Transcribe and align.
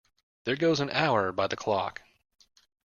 There 0.45 0.55
goes 0.55 0.79
an 0.79 0.89
hour 0.89 1.31
by 1.31 1.45
the 1.45 1.55
clock! 1.55 2.01